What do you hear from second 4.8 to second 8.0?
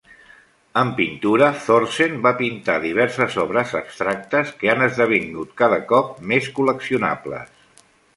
esdevingut cada cop més col·leccionables.